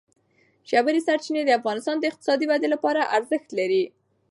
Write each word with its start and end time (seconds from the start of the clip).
ژورې 0.69 1.01
سرچینې 1.07 1.41
د 1.45 1.51
افغانستان 1.59 1.95
د 1.99 2.03
اقتصادي 2.11 2.45
ودې 2.47 2.69
لپاره 2.75 3.09
ارزښت 3.17 3.49
لري. 3.59 3.83